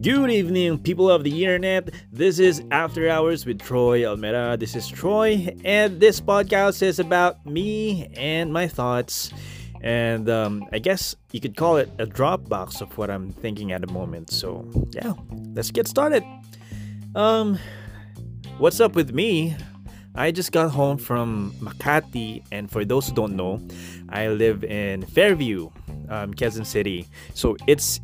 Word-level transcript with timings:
Good 0.00 0.30
evening, 0.30 0.78
people 0.78 1.10
of 1.10 1.24
the 1.24 1.44
internet. 1.44 1.92
This 2.12 2.38
is 2.38 2.62
After 2.70 3.08
Hours 3.08 3.44
with 3.44 3.60
Troy 3.60 4.02
Almera. 4.02 4.56
This 4.56 4.76
is 4.76 4.86
Troy, 4.86 5.52
and 5.64 5.98
this 5.98 6.20
podcast 6.20 6.82
is 6.82 7.00
about 7.00 7.44
me 7.44 8.08
and 8.16 8.52
my 8.52 8.68
thoughts. 8.68 9.32
And 9.80 10.30
um, 10.30 10.68
I 10.70 10.78
guess 10.78 11.16
you 11.32 11.40
could 11.40 11.56
call 11.56 11.78
it 11.78 11.90
a 11.98 12.06
Dropbox 12.06 12.80
of 12.80 12.96
what 12.96 13.10
I'm 13.10 13.32
thinking 13.32 13.72
at 13.72 13.80
the 13.80 13.92
moment. 13.92 14.30
So, 14.30 14.70
yeah, 14.92 15.14
let's 15.54 15.72
get 15.72 15.88
started. 15.88 16.22
Um, 17.16 17.58
what's 18.58 18.78
up 18.78 18.94
with 18.94 19.12
me? 19.12 19.56
I 20.14 20.30
just 20.30 20.52
got 20.52 20.70
home 20.70 20.98
from 20.98 21.54
Makati, 21.58 22.44
and 22.52 22.70
for 22.70 22.84
those 22.84 23.08
who 23.08 23.16
don't 23.16 23.34
know, 23.34 23.60
I 24.10 24.28
live 24.28 24.62
in 24.62 25.02
Fairview, 25.06 25.70
um, 26.08 26.34
Quezon 26.34 26.66
City. 26.66 27.08
So 27.34 27.56
it's 27.66 28.00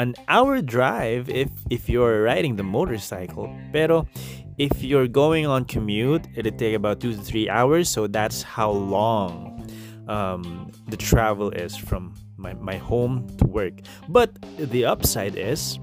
an 0.00 0.16
hour 0.28 0.64
drive 0.64 1.28
if 1.28 1.52
if 1.68 1.88
you're 1.88 2.24
riding 2.24 2.56
the 2.56 2.64
motorcycle. 2.64 3.52
Pero 3.68 4.08
if 4.56 4.80
you're 4.80 5.08
going 5.08 5.44
on 5.44 5.68
commute, 5.68 6.24
it'll 6.34 6.56
take 6.56 6.74
about 6.74 7.00
two 7.00 7.12
to 7.12 7.20
three 7.20 7.48
hours. 7.48 7.88
So 7.88 8.08
that's 8.08 8.40
how 8.42 8.72
long 8.72 9.68
um, 10.08 10.72
the 10.88 10.96
travel 10.96 11.52
is 11.52 11.76
from 11.76 12.16
my, 12.36 12.54
my 12.54 12.76
home 12.76 13.28
to 13.38 13.44
work. 13.44 13.84
But 14.08 14.32
the 14.56 14.84
upside 14.88 15.36
is 15.36 15.78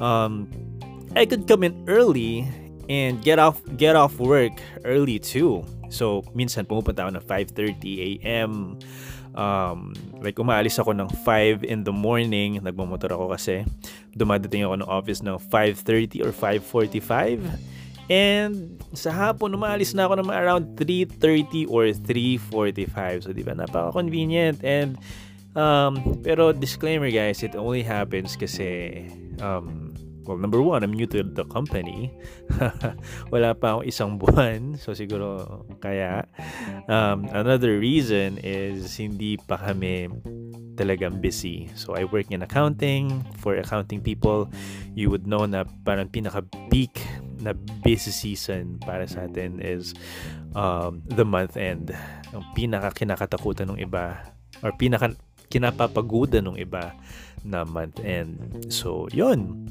um, 0.00 0.48
I 1.14 1.26
could 1.26 1.46
come 1.46 1.62
in 1.62 1.84
early 1.88 2.48
and 2.88 3.22
get 3.22 3.38
off 3.38 3.60
get 3.76 3.96
off 3.96 4.16
work 4.16 4.56
early 4.84 5.20
too. 5.20 5.64
So 5.92 6.24
minsan 6.32 6.64
pumupunta 6.64 7.04
ako 7.04 7.20
ng 7.20 7.24
5:30 7.28 8.24
a.m. 8.24 8.80
Um, 9.32 9.96
like 10.20 10.36
umaalis 10.36 10.76
ako 10.76 10.92
ng 10.92 11.08
5 11.24 11.64
in 11.64 11.88
the 11.88 11.94
morning, 11.94 12.60
nagmamotor 12.60 13.16
ako 13.16 13.32
kasi. 13.32 13.64
Dumadating 14.12 14.68
ako 14.68 14.74
ng 14.84 14.88
office 14.88 15.20
ng 15.24 15.40
5.30 15.40 16.24
or 16.24 16.32
5.45 16.36 17.72
and 18.10 18.82
sa 18.92 19.14
hapon 19.14 19.54
umaalis 19.54 19.94
na 19.94 20.04
ako 20.04 20.20
ng 20.20 20.28
around 20.28 20.64
3.30 20.76 21.70
or 21.70 21.88
3.45 21.94 23.24
so 23.24 23.32
di 23.32 23.40
ba 23.46 23.54
napaka-convenient. 23.54 24.60
And 24.60 24.98
um, 25.54 26.20
pero 26.20 26.50
disclaimer 26.52 27.08
guys 27.08 27.40
it 27.40 27.54
only 27.54 27.80
happens 27.80 28.34
kasi 28.34 29.06
um, 29.40 29.91
well, 30.24 30.38
number 30.38 30.62
one, 30.62 30.82
I'm 30.82 30.92
new 30.92 31.06
to 31.10 31.22
the 31.22 31.44
company. 31.46 32.14
Wala 33.32 33.54
pa 33.54 33.78
akong 33.78 33.86
isang 33.86 34.10
buwan. 34.20 34.78
So, 34.78 34.94
siguro 34.94 35.62
kaya. 35.82 36.26
Um, 36.86 37.26
another 37.30 37.78
reason 37.78 38.38
is 38.42 38.86
hindi 38.98 39.36
pa 39.38 39.58
kami 39.58 40.10
talagang 40.78 41.20
busy. 41.20 41.68
So, 41.74 41.94
I 41.98 42.06
work 42.08 42.30
in 42.30 42.42
accounting. 42.42 43.26
For 43.42 43.58
accounting 43.58 44.00
people, 44.00 44.50
you 44.94 45.10
would 45.10 45.26
know 45.26 45.44
na 45.46 45.66
parang 45.84 46.08
pinaka-peak 46.08 47.02
na 47.42 47.58
busy 47.82 48.14
season 48.14 48.78
para 48.78 49.02
sa 49.10 49.26
atin 49.26 49.58
is 49.58 49.98
um, 50.54 51.02
the 51.10 51.26
month 51.26 51.58
end. 51.58 51.90
Ang 52.30 52.46
pinaka-kinakatakutan 52.54 53.74
ng 53.74 53.82
iba 53.82 54.22
or 54.62 54.70
pinaka 54.78 55.18
kinapapagudan 55.52 56.48
ng 56.48 56.56
iba 56.56 56.96
na 57.44 57.66
month 57.66 58.00
end. 58.00 58.38
So, 58.72 59.10
yon 59.12 59.68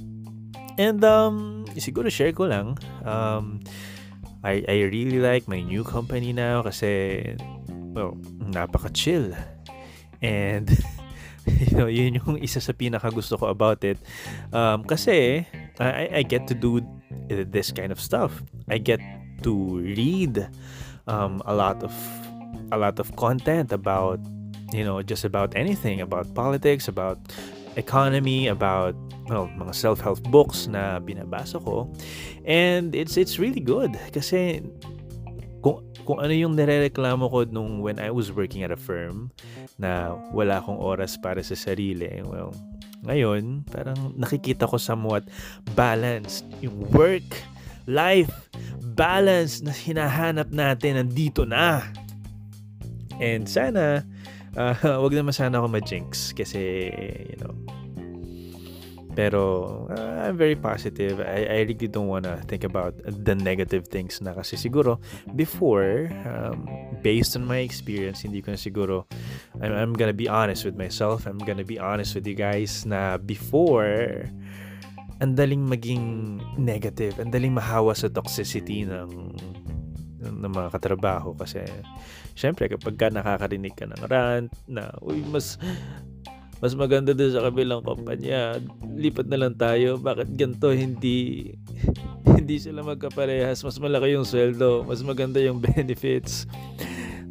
And 0.82 1.06
um, 1.06 1.70
siguro 1.78 2.10
share 2.10 2.34
ko 2.34 2.50
lang. 2.50 2.82
Um, 3.06 3.62
I, 4.42 4.66
I 4.66 4.90
really 4.90 5.22
like 5.22 5.46
my 5.46 5.62
new 5.62 5.86
company 5.86 6.34
now 6.34 6.66
kasi, 6.66 7.22
well, 7.94 8.18
napaka-chill. 8.50 9.38
And, 10.26 10.66
you 11.46 11.78
know, 11.78 11.86
yun 11.86 12.18
yung 12.18 12.42
isa 12.42 12.58
sa 12.58 12.74
pinaka 12.74 13.14
gusto 13.14 13.38
ko 13.38 13.54
about 13.54 13.86
it. 13.86 14.02
Um, 14.50 14.82
kasi, 14.82 15.46
I, 15.78 16.10
I 16.10 16.22
get 16.26 16.50
to 16.50 16.58
do 16.58 16.82
this 17.30 17.70
kind 17.70 17.94
of 17.94 18.02
stuff. 18.02 18.42
I 18.66 18.82
get 18.82 19.00
to 19.46 19.78
read 19.86 20.50
um, 21.06 21.46
a 21.46 21.54
lot 21.54 21.86
of 21.86 21.94
a 22.72 22.78
lot 22.78 22.98
of 22.98 23.14
content 23.18 23.72
about 23.72 24.20
you 24.72 24.86
know 24.86 25.02
just 25.02 25.26
about 25.26 25.52
anything 25.58 26.00
about 26.00 26.30
politics 26.34 26.88
about 26.88 27.20
economy, 27.76 28.48
about 28.48 28.96
well, 29.30 29.48
mga 29.56 29.76
self-help 29.76 30.24
books 30.28 30.68
na 30.68 31.00
binabasa 31.00 31.62
ko. 31.64 31.88
And 32.44 32.96
it's 32.96 33.16
it's 33.16 33.40
really 33.40 33.64
good 33.64 33.96
kasi 34.12 34.66
kung 35.62 35.86
kung 36.04 36.20
ano 36.20 36.34
yung 36.34 36.58
nirereklamo 36.58 37.30
ko 37.30 37.46
nung 37.48 37.80
when 37.80 38.02
I 38.02 38.10
was 38.10 38.34
working 38.34 38.66
at 38.66 38.74
a 38.74 38.80
firm 38.80 39.30
na 39.78 40.18
wala 40.34 40.60
akong 40.60 40.78
oras 40.82 41.16
para 41.16 41.40
sa 41.46 41.54
sarili. 41.54 42.10
Well, 42.26 42.52
ngayon, 43.06 43.66
parang 43.70 44.14
nakikita 44.18 44.70
ko 44.70 44.78
somewhat 44.78 45.26
balanced 45.74 46.46
yung 46.62 46.78
work, 46.94 47.26
life, 47.90 48.30
balance 48.98 49.62
na 49.62 49.74
hinahanap 49.74 50.50
natin 50.54 51.02
nandito 51.02 51.46
na. 51.46 51.86
And 53.22 53.46
sana 53.46 54.02
uh, 54.58 54.76
wag 55.04 55.14
naman 55.14 55.34
sana 55.34 55.62
ako 55.62 55.68
ma-jinx 55.70 56.34
kasi, 56.34 56.90
you 57.32 57.38
know, 57.42 57.54
pero 59.22 59.86
uh, 59.94 60.26
I'm 60.26 60.34
very 60.34 60.58
positive. 60.58 61.22
I, 61.22 61.46
I 61.46 61.58
really 61.70 61.86
don't 61.86 62.10
wanna 62.10 62.42
think 62.50 62.66
about 62.66 62.98
the 63.06 63.38
negative 63.38 63.86
things 63.86 64.18
na 64.18 64.34
kasi 64.34 64.58
siguro 64.58 64.98
before, 65.38 66.10
um, 66.26 66.66
based 67.06 67.38
on 67.38 67.46
my 67.46 67.62
experience, 67.62 68.26
hindi 68.26 68.42
ko 68.42 68.58
na 68.58 68.58
siguro, 68.58 69.06
I'm, 69.62 69.78
I'm 69.78 69.94
gonna 69.94 70.18
be 70.18 70.26
honest 70.26 70.66
with 70.66 70.74
myself. 70.74 71.30
I'm 71.30 71.38
gonna 71.38 71.62
be 71.62 71.78
honest 71.78 72.18
with 72.18 72.26
you 72.26 72.34
guys 72.34 72.82
na 72.82 73.22
before, 73.22 74.26
ang 75.22 75.38
daling 75.38 75.70
maging 75.70 76.42
negative, 76.58 77.22
ang 77.22 77.30
daling 77.30 77.54
mahawa 77.54 77.94
sa 77.94 78.10
toxicity 78.10 78.90
ng 78.90 79.38
ng 80.22 80.54
mga 80.54 80.70
katrabaho 80.70 81.34
kasi 81.34 81.66
syempre 82.38 82.70
kapag 82.70 82.94
ka 82.94 83.08
nakakarinig 83.10 83.74
ka 83.74 83.90
ng 83.90 84.06
rant 84.06 84.54
na 84.70 84.94
uy 85.02 85.18
mas 85.26 85.58
mas 86.62 86.78
maganda 86.78 87.18
din 87.18 87.34
sa 87.34 87.42
kabilang 87.42 87.82
kumpanya. 87.82 88.62
Lipat 88.94 89.26
na 89.26 89.42
lang 89.42 89.58
tayo. 89.58 89.98
Bakit 89.98 90.38
ganito? 90.38 90.70
Hindi 90.70 91.50
hindi 92.38 92.62
sila 92.62 92.86
magkaparehas. 92.86 93.66
Mas 93.66 93.82
malaki 93.82 94.14
yung 94.14 94.30
sweldo. 94.30 94.86
Mas 94.86 95.02
maganda 95.02 95.42
yung 95.42 95.58
benefits. 95.74 96.46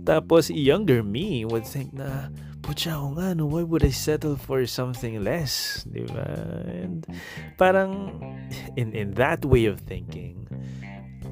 Tapos 0.03 0.51
younger 0.51 1.07
me 1.07 1.47
would 1.47 1.63
think 1.63 1.95
na 1.95 2.27
putya 2.67 2.99
ako 2.99 3.07
nga 3.23 3.29
no? 3.39 3.47
Why 3.47 3.63
would 3.63 3.87
I 3.87 3.95
settle 3.95 4.35
for 4.35 4.67
something 4.67 5.23
less? 5.23 5.87
Di 5.87 6.03
ba? 6.11 6.27
And 6.75 7.07
parang 7.55 8.19
in 8.75 8.91
in 8.99 9.15
that 9.15 9.47
way 9.47 9.71
of 9.71 9.79
thinking 9.87 10.51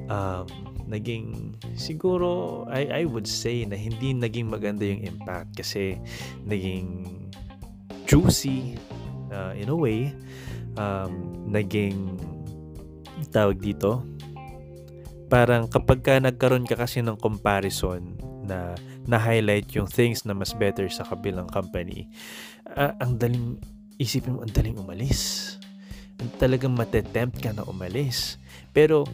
um 0.09 0.47
naging 0.89 1.53
siguro 1.77 2.63
I 2.71 3.03
I 3.03 3.03
would 3.05 3.29
say 3.29 3.61
na 3.67 3.77
hindi 3.77 4.15
naging 4.15 4.49
maganda 4.49 4.81
yung 4.87 5.05
impact 5.05 5.59
kasi 5.59 6.01
naging 6.47 7.18
juicy 8.09 8.73
uh, 9.29 9.53
in 9.53 9.69
a 9.69 9.77
way 9.77 10.09
um, 10.73 11.45
naging 11.45 12.17
tawag 13.29 13.61
dito 13.61 14.01
parang 15.29 15.69
kapag 15.69 16.01
ka 16.01 16.17
nagkaroon 16.17 16.65
ka 16.65 16.73
kasi 16.73 17.05
ng 17.05 17.21
comparison 17.21 18.01
na 18.49 18.73
na-highlight 19.05 19.69
yung 19.77 19.85
things 19.85 20.25
na 20.25 20.33
mas 20.33 20.57
better 20.57 20.89
sa 20.89 21.05
kabilang 21.05 21.45
company 21.53 22.09
uh, 22.73 22.97
ang 22.97 23.21
daling 23.21 23.61
isipin 24.01 24.33
mo 24.33 24.41
ang 24.41 24.49
daling 24.49 24.81
umalis 24.81 25.55
talagang 26.35 26.75
matetempt 26.75 27.39
ka 27.39 27.55
na 27.55 27.63
umalis. 27.63 28.35
Pero 28.75 29.07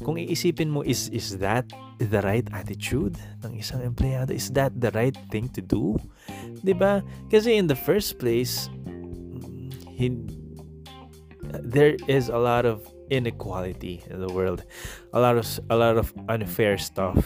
kung 0.00 0.16
iisipin 0.16 0.72
mo 0.72 0.80
is 0.80 1.12
is 1.12 1.36
that 1.36 1.68
the 2.00 2.20
right 2.24 2.48
attitude 2.56 3.20
ng 3.44 3.60
isang 3.60 3.84
empleyado? 3.84 4.32
Is 4.32 4.48
that 4.56 4.72
the 4.72 4.88
right 4.96 5.16
thing 5.28 5.52
to 5.52 5.60
do? 5.60 6.00
'Di 6.62 6.72
ba? 6.72 7.04
Kasi 7.30 7.56
in 7.56 7.66
the 7.66 7.76
first 7.76 8.18
place 8.18 8.68
he, 9.96 10.12
there 11.64 11.96
is 12.06 12.28
a 12.28 12.38
lot 12.38 12.66
of 12.66 12.84
inequality 13.10 14.02
in 14.10 14.20
the 14.20 14.28
world. 14.32 14.64
A 15.12 15.20
lot 15.20 15.38
of 15.38 15.46
a 15.70 15.76
lot 15.76 15.96
of 15.96 16.12
unfair 16.28 16.76
stuff. 16.76 17.24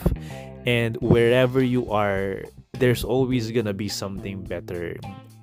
And 0.66 0.96
wherever 1.00 1.62
you 1.62 1.90
are, 1.90 2.44
there's 2.78 3.02
always 3.02 3.50
gonna 3.50 3.74
be 3.74 3.88
something 3.88 4.44
better 4.44 4.96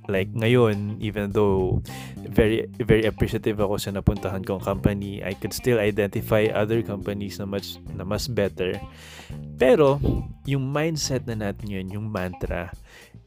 like 0.08 0.32
ngayon 0.32 0.96
even 1.04 1.32
though 1.36 1.84
very 2.28 2.68
very 2.80 3.04
appreciative 3.08 3.60
ako 3.60 3.80
sa 3.80 3.92
napuntahan 3.92 4.44
kong 4.44 4.64
company 4.64 5.20
I 5.24 5.36
could 5.36 5.52
still 5.52 5.80
identify 5.80 6.48
other 6.52 6.82
companies 6.82 7.40
na 7.40 7.48
much 7.48 7.80
na 7.94 8.08
mas 8.08 8.28
better. 8.32 8.80
Pero 9.60 10.00
yung 10.48 10.64
mindset 10.72 11.28
na 11.28 11.36
natin 11.36 11.68
yun 11.68 11.88
yung 11.92 12.08
mantra 12.08 12.72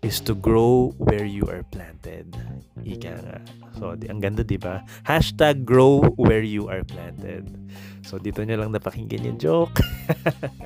is 0.00 0.20
to 0.24 0.32
grow 0.32 0.96
where 0.96 1.28
you 1.28 1.44
are 1.52 1.60
planted. 1.68 2.32
Ika 2.80 3.12
nga. 3.20 3.38
So 3.76 3.92
di, 3.96 4.08
ang 4.08 4.24
ganda 4.24 4.40
di 4.40 4.56
ba? 4.56 4.80
Hashtag 5.04 5.68
grow 5.68 6.00
where 6.16 6.44
you 6.44 6.72
are 6.72 6.84
planted. 6.84 7.44
So 8.04 8.16
dito 8.16 8.40
nyo 8.40 8.64
lang 8.64 8.72
napakinggan 8.72 9.28
yung 9.28 9.38
joke. 9.38 9.84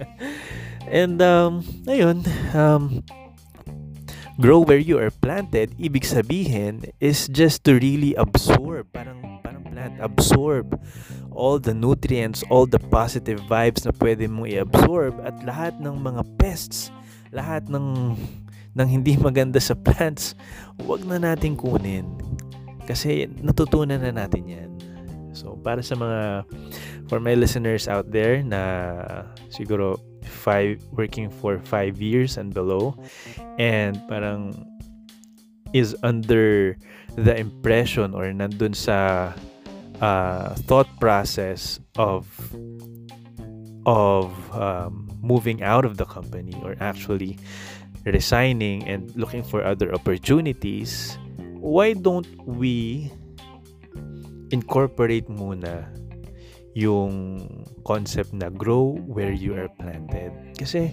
And 0.87 1.19
um 1.19 1.67
ayun 1.91 2.23
um 2.55 3.03
grow 4.41 4.61
where 4.61 4.81
you 4.81 4.99
are 4.99 5.11
planted, 5.11 5.75
ibig 5.79 6.03
sabihin 6.03 6.91
is 6.99 7.31
just 7.31 7.63
to 7.65 7.79
really 7.79 8.15
absorb, 8.19 8.91
parang, 8.91 9.41
parang 9.43 9.63
plant. 9.67 9.95
absorb 10.01 10.79
all 11.35 11.59
the 11.59 11.75
nutrients, 11.75 12.43
all 12.51 12.67
the 12.67 12.79
positive 12.91 13.43
vibes 13.51 13.83
na 13.83 13.93
pwede 13.99 14.31
mong 14.31 14.51
i-absorb 14.51 15.19
at 15.27 15.35
lahat 15.43 15.75
ng 15.83 15.95
mga 15.99 16.23
pests, 16.39 16.91
lahat 17.35 17.67
ng 17.67 18.15
ng 18.75 18.89
hindi 18.91 19.15
maganda 19.15 19.63
sa 19.63 19.79
plants, 19.79 20.35
wag 20.83 21.07
na 21.07 21.23
natin 21.23 21.55
kunin. 21.55 22.19
Kasi 22.85 23.31
natutunan 23.39 24.03
na 24.03 24.11
natin 24.11 24.45
yan. 24.51 24.71
So, 25.35 25.59
para 25.59 25.83
sa 25.83 25.99
mga, 25.99 26.47
for 27.11 27.19
my 27.19 27.35
listeners 27.35 27.87
out 27.91 28.11
there 28.11 28.43
na 28.43 28.61
siguro 29.51 29.99
five, 30.45 30.85
working 30.93 31.33
for 31.33 31.57
five 31.65 32.05
years 32.05 32.37
and 32.37 32.53
below, 32.53 32.93
and 33.57 33.97
parang 34.13 34.53
is 35.73 35.97
under 36.05 36.77
the 37.17 37.33
impression 37.33 38.13
or 38.13 38.29
nandun 38.29 38.77
sa 38.77 39.33
uh, 40.05 40.53
thought 40.69 40.87
process 41.01 41.81
of 41.97 42.29
of 43.89 44.33
um, 44.53 45.09
moving 45.25 45.65
out 45.65 45.85
of 45.85 45.97
the 45.97 46.05
company 46.05 46.53
or 46.61 46.77
actually 46.81 47.41
resigning 48.05 48.85
and 48.85 49.09
looking 49.17 49.43
for 49.43 49.65
other 49.65 49.93
opportunities, 49.93 51.17
why 51.57 51.93
don't 51.93 52.29
we 52.45 53.09
incorporate 54.53 55.25
muna 55.29 55.89
yung 56.77 57.64
concept 57.85 58.33
na 58.33 58.49
grow 58.49 58.97
where 59.07 59.33
you 59.33 59.55
are 59.55 59.69
planted? 59.79 60.33
Kasi 60.57 60.91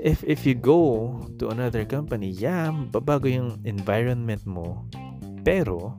if 0.00 0.24
if 0.24 0.42
you 0.48 0.56
go 0.56 1.14
to 1.38 1.52
another 1.52 1.84
company, 1.84 2.32
yeah, 2.32 2.72
babago 2.72 3.28
yung 3.28 3.60
environment 3.68 4.42
mo. 4.48 4.88
Pero 5.46 5.94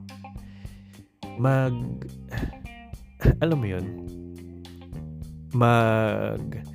mag 1.40 1.74
alam 3.44 3.58
mo 3.62 3.68
yun 3.68 3.86
mag 5.54 6.66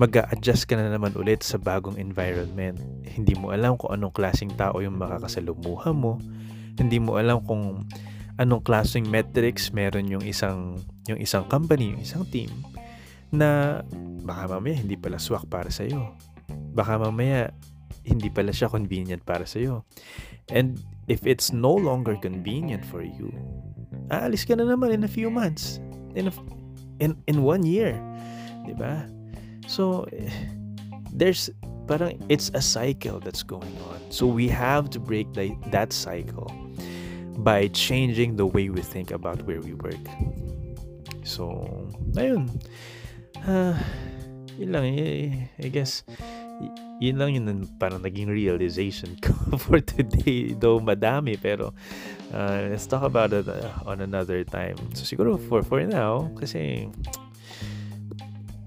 mag-a-adjust 0.00 0.64
ka 0.64 0.74
na 0.76 0.88
naman 0.88 1.12
ulit 1.12 1.44
sa 1.44 1.60
bagong 1.60 2.00
environment. 2.00 2.80
Hindi 3.04 3.36
mo 3.36 3.52
alam 3.52 3.76
kung 3.76 3.92
anong 3.92 4.16
klaseng 4.16 4.52
tao 4.56 4.80
yung 4.80 4.96
makakasalumuha 4.96 5.92
mo. 5.92 6.16
Hindi 6.80 6.96
mo 6.96 7.20
alam 7.20 7.44
kung 7.44 7.84
anong 8.40 8.64
klaseng 8.64 9.04
metrics 9.12 9.68
meron 9.76 10.08
yung 10.08 10.24
isang 10.24 10.80
yung 11.10 11.18
isang 11.18 11.46
company, 11.50 11.96
yung 11.96 12.02
isang 12.02 12.24
team 12.28 12.50
na 13.32 13.80
baka 14.22 14.44
mamaya 14.44 14.76
hindi 14.76 14.94
pala 14.94 15.16
swak 15.16 15.48
para 15.48 15.72
sa 15.72 15.88
iyo. 15.88 16.12
Baka 16.76 17.00
mamaya 17.00 17.50
hindi 18.04 18.28
pala 18.28 18.52
siya 18.52 18.68
convenient 18.68 19.24
para 19.24 19.48
sa 19.48 19.58
iyo. 19.58 19.88
And 20.52 20.76
if 21.08 21.24
it's 21.24 21.50
no 21.50 21.72
longer 21.72 22.14
convenient 22.20 22.84
for 22.84 23.00
you, 23.00 23.32
aalis 24.12 24.44
ka 24.44 24.54
na 24.54 24.68
naman 24.68 24.92
in 24.92 25.02
a 25.02 25.10
few 25.10 25.32
months. 25.32 25.80
In 26.12 26.28
a, 26.28 26.32
in 27.00 27.16
in 27.26 27.42
one 27.42 27.64
year. 27.64 27.96
ba? 28.76 29.08
So, 29.66 30.06
there's 31.12 31.50
parang 31.86 32.20
it's 32.28 32.50
a 32.54 32.62
cycle 32.62 33.20
that's 33.20 33.42
going 33.42 33.76
on. 33.90 34.00
So 34.10 34.26
we 34.26 34.48
have 34.48 34.90
to 34.90 35.00
break 35.00 35.32
the, 35.34 35.56
that 35.70 35.92
cycle 35.92 36.50
by 37.38 37.68
changing 37.68 38.36
the 38.36 38.46
way 38.46 38.68
we 38.68 38.82
think 38.82 39.10
about 39.10 39.42
where 39.46 39.60
we 39.60 39.74
work. 39.74 40.00
So, 41.22 41.66
ayun. 42.14 42.50
Uh, 43.42 43.74
yun 44.58 44.70
lang, 44.70 44.84
eh, 44.86 45.48
I 45.58 45.68
guess, 45.72 46.04
yun 47.02 47.18
lang 47.18 47.34
yun 47.34 47.66
parang 47.82 48.06
naging 48.06 48.30
realization 48.30 49.18
ko 49.24 49.58
for 49.58 49.82
today. 49.82 50.54
Though 50.54 50.78
madami, 50.78 51.34
pero 51.34 51.74
uh, 52.30 52.70
let's 52.70 52.86
talk 52.86 53.02
about 53.02 53.34
it 53.34 53.50
uh, 53.50 53.82
on 53.82 53.98
another 54.04 54.46
time. 54.46 54.78
So 54.94 55.02
siguro 55.02 55.34
for, 55.50 55.66
for 55.66 55.82
now, 55.82 56.30
kasi 56.38 56.86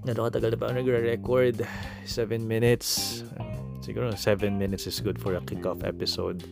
ano 0.06 0.30
katagal 0.30 0.54
na 0.54 0.58
ba 0.58 0.70
nagre-record 0.70 1.66
7 2.06 2.38
minutes 2.38 3.22
siguro 3.82 4.14
7 4.14 4.54
minutes 4.54 4.86
is 4.86 5.02
good 5.02 5.18
for 5.18 5.34
a 5.34 5.42
kickoff 5.42 5.82
episode 5.82 6.46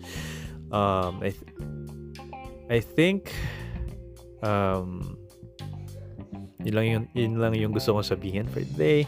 um 0.74 1.22
I 1.22 1.30
th- 1.30 1.54
I 2.66 2.82
think 2.82 3.30
um 4.42 5.14
yun 6.64 6.74
lang 6.74 6.86
yung, 6.88 7.04
yun 7.12 7.34
lang 7.38 7.52
yung 7.54 7.72
gusto 7.76 7.92
kong 7.94 8.08
sabihin 8.08 8.48
for 8.48 8.64
today. 8.64 9.06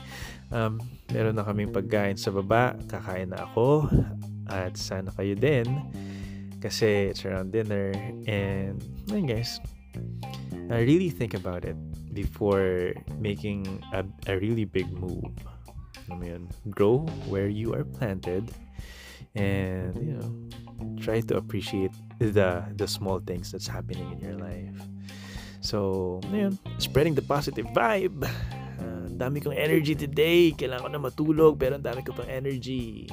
Um, 0.52 0.78
meron 1.10 1.34
na 1.34 1.42
kaming 1.42 1.72
pagkain 1.72 2.20
sa 2.20 2.30
baba. 2.30 2.76
Kakain 2.86 3.32
na 3.32 3.48
ako. 3.48 3.90
At 4.46 4.78
sana 4.78 5.10
kayo 5.16 5.34
din. 5.34 5.66
Kasi 6.62 7.10
it's 7.10 7.24
around 7.24 7.50
dinner. 7.50 7.90
And 8.28 8.78
yun 9.08 9.26
guys 9.26 9.58
I 10.70 10.82
really 10.82 11.10
think 11.10 11.34
about 11.34 11.64
it 11.64 11.76
before 12.12 12.94
making 13.18 13.82
a, 13.92 14.04
a 14.26 14.38
really 14.38 14.64
big 14.64 14.90
move. 14.90 15.30
Alam 16.08 16.22
yun, 16.22 16.42
grow 16.70 17.06
where 17.30 17.46
you 17.46 17.74
are 17.74 17.84
planted. 17.84 18.50
And 19.36 19.94
you 20.00 20.14
know 20.16 20.30
try 20.96 21.20
to 21.20 21.36
appreciate 21.36 21.92
the 22.18 22.64
the 22.76 22.88
small 22.88 23.20
things 23.20 23.52
that's 23.52 23.68
happening 23.68 24.10
in 24.16 24.18
your 24.20 24.38
life. 24.40 24.80
So, 25.66 26.22
yun, 26.30 26.54
spreading 26.78 27.18
the 27.18 27.26
positive 27.26 27.66
vibe. 27.74 28.22
Uh, 28.78 29.10
dami 29.10 29.42
kong 29.42 29.58
energy 29.58 29.98
today. 29.98 30.54
Kailangan 30.54 30.86
ko 30.86 30.90
na 30.94 31.02
matulog 31.02 31.58
pero 31.58 31.74
ang 31.74 31.82
dami 31.82 32.06
ko 32.06 32.14
pang 32.14 32.30
energy. 32.30 33.10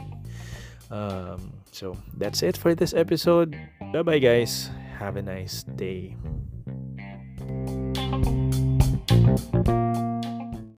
Um, 0.94 1.58
so, 1.74 1.98
that's 2.14 2.46
it 2.46 2.54
for 2.54 2.78
this 2.78 2.94
episode. 2.94 3.58
Bye-bye 3.90 4.22
guys. 4.22 4.70
Have 5.02 5.18
a 5.18 5.26
nice 5.26 5.66
day. 5.66 6.14
Thank 9.24 9.68
you. 9.68 10.13